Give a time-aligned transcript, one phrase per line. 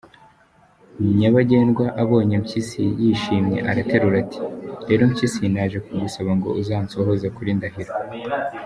[1.19, 4.39] Nyabagendwa abonye Mpyisi yishimye, araterura ati
[4.87, 7.93] «Rero Mpyisi, naje kugusaba ngo uzansohoze kuri Ndahiro.